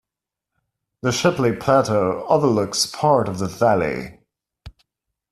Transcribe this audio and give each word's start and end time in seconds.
The 1.03 1.11
Shipley 1.11 1.55
Plateau 1.55 2.25
overlooks 2.27 2.87
part 2.87 3.27
of 3.29 3.37
the 3.37 3.45
valley. 3.45 4.17